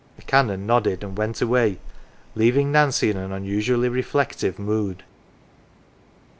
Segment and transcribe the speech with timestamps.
[0.15, 1.77] The Canon nodded and went away,
[2.33, 5.03] leaving Nancy in an unusually reflective mood.